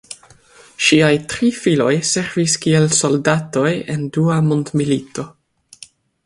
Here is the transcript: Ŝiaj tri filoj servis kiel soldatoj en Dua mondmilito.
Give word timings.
Ŝiaj 0.85 1.11
tri 1.33 1.49
filoj 1.57 1.91
servis 2.11 2.55
kiel 2.63 2.89
soldatoj 3.01 3.67
en 3.97 4.09
Dua 4.17 4.39
mondmilito. 4.49 5.29